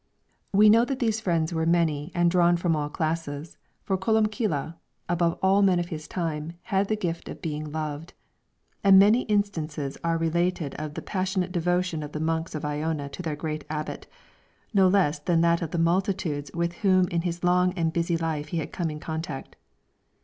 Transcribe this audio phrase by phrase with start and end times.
[0.51, 4.73] We know that these friends were many, and drawn from all classes, for Columbcille,
[5.07, 8.15] above all the men of his time, had the gift of being loved,
[8.83, 13.21] and many instances are related of the passionate devotion of the monks of Iona to
[13.21, 14.07] their great abbot,
[14.73, 18.47] no less than that of the multitudes with whom in his long and busy life
[18.47, 19.55] he had come in contact.